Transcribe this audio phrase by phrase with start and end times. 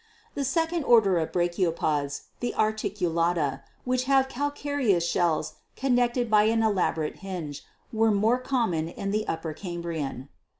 [0.33, 6.63] The second order of Brachiopods, the 'Articulata,' which have calcare ous shells connected by an
[6.63, 10.29] elaborate hinge, were more com mon in the Upper Cambrian.